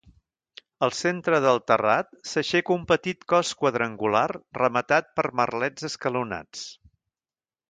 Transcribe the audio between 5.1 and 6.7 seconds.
per merlets escalonats.